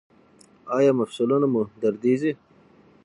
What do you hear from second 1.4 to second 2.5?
مو دردیږي؟